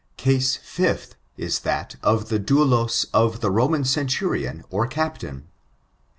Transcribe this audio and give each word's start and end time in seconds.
Case 0.17 0.55
fifth, 0.55 1.13
is 1.37 1.59
that 1.59 1.95
of 2.01 2.29
the 2.29 2.39
dotdos 2.39 3.05
of 3.13 3.39
the 3.41 3.51
Roman 3.51 3.83
centurion 3.85 4.63
or 4.71 4.87
captain. 4.87 5.47